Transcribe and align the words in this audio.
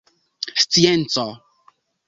scienco 0.63 1.25